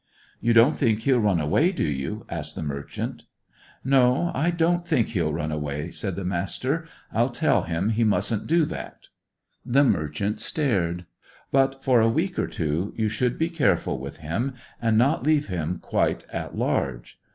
[0.39, 3.25] "You don't think he'll run away, do you?" asked the merchant.
[3.83, 6.87] "No; I don't think he'll run away," said the Master.
[7.13, 9.09] "I'll tell him he mustn't do that."
[9.63, 11.05] The merchant stared.
[11.51, 15.49] "But, for a week or two, you should be careful with him, and not leave
[15.49, 17.19] him quite at large."